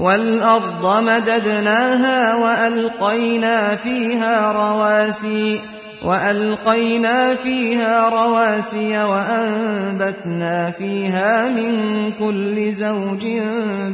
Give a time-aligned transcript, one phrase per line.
[0.00, 5.60] والأرض مددناها وألقينا فيها رواسي
[6.04, 11.72] وألقينا فيها رواسي وأنبتنا فيها من
[12.12, 13.26] كل زوج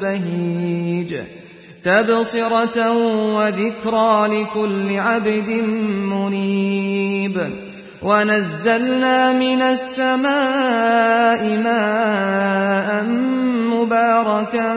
[0.02, 1.16] بهيج.
[1.84, 2.92] تبصرة
[3.36, 5.48] وذكرى لكل عبد
[6.12, 7.71] منيب.
[8.02, 13.04] ونزلنا من السماء ماء
[13.74, 14.74] مباركا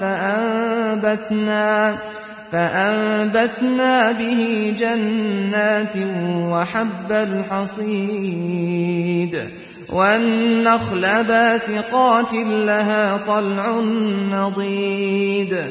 [0.00, 1.98] فأنبتنا
[2.52, 5.96] فأنبتنا به جنات
[6.52, 8.68] وحب الحصيد
[9.92, 13.80] والنخل باسقات لها طلع
[14.32, 15.70] نضيد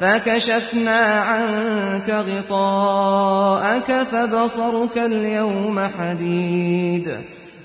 [0.00, 7.16] فكشفنا عنك غطاءك فبصرك اليوم حديد.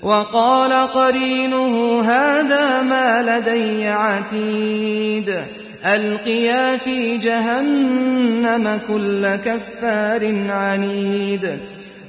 [0.02, 5.44] وقال قرينه هذا ما لدي عتيد.
[5.86, 11.58] ألقيا في جهنم كل كفار عنيد.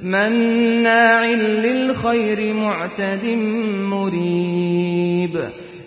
[0.04, 3.26] مناع للخير معتد
[3.82, 5.42] مريب.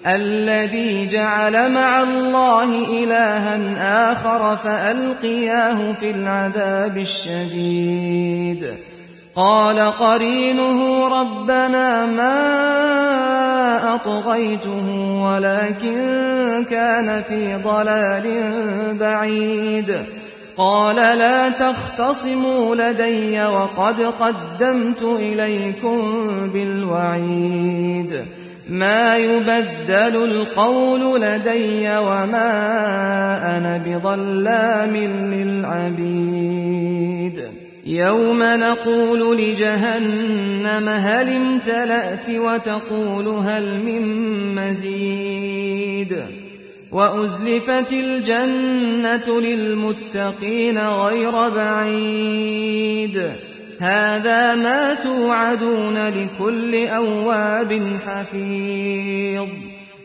[0.06, 2.70] الذي جعل مع الله
[3.04, 8.74] إلها آخر فألقياه في العذاب الشديد.
[9.36, 12.34] قال قرينه ربنا ما
[13.94, 14.86] أطغيته
[15.22, 18.26] ولكن كان في ضلال
[18.98, 20.06] بعيد.
[20.56, 26.00] قال لا تختصموا لدي وقد قدمت إليكم
[26.52, 28.43] بالوعيد.
[28.68, 32.46] ما يبدل القول لدي وما
[33.56, 34.96] أنا بظلام
[35.34, 36.64] للعبيد.
[37.86, 44.02] يوم نقول لجهنم هل امتلأت وتقول هل من
[44.54, 46.22] مزيد.
[46.92, 53.22] وأزلفت الجنة للمتقين غير بعيد.
[53.84, 59.48] هذا ما توعدون لكل أواب حفيظ.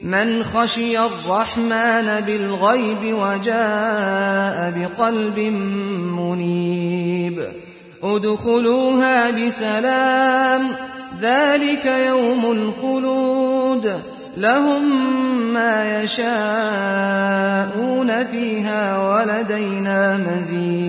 [0.04, 5.40] من خشي الرحمن بالغيب وجاء بقلب
[6.20, 7.44] منيب.
[8.04, 10.62] ادخلوها بسلام
[11.22, 14.02] ذلك يوم الخلود.
[14.38, 14.84] لهم
[15.54, 17.04] ما يشاءون
[18.24, 20.89] فيها ولدينا مزيد.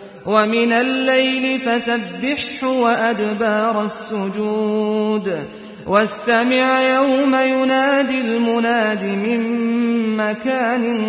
[0.25, 5.43] ومن الليل فسبحه وأدبار السجود.
[5.87, 9.41] واستمع يوم ينادي المناد من
[10.17, 11.03] مكان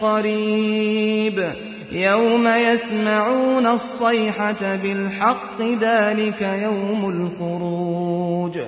[0.00, 1.52] قريب.
[1.92, 8.58] يوم يسمعون الصيحة بالحق ذلك يوم الخروج.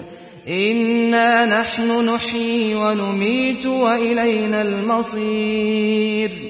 [0.49, 6.50] إنا نحن نحيي ونميت وإلينا المصير.